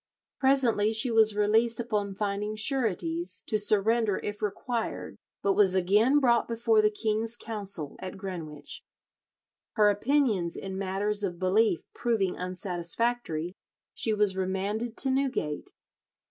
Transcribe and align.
Presently 0.39 0.93
she 0.93 1.11
was 1.11 1.35
released 1.37 1.79
upon 1.79 2.15
finding 2.15 2.55
sureties 2.55 3.43
to 3.45 3.59
surrender 3.59 4.17
if 4.23 4.41
required, 4.41 5.15
but 5.43 5.53
was 5.53 5.75
again 5.75 6.17
brought 6.17 6.47
before 6.47 6.81
the 6.81 6.89
king's 6.89 7.37
council 7.37 7.95
at 7.99 8.17
Greenwich. 8.17 8.81
Her 9.73 9.91
opinions 9.91 10.55
in 10.55 10.75
matters 10.75 11.23
of 11.23 11.37
belief 11.37 11.81
proving 11.93 12.35
unsatisfactory, 12.35 13.53
she 13.93 14.11
was 14.11 14.35
remanded 14.35 14.97
to 14.97 15.11
Newgate. 15.11 15.71